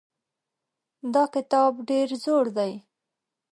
دا 1.13 1.23
کتاب 1.35 1.71
ډېر 1.89 2.07
زوړ 2.23 2.45
دی. 2.57 2.73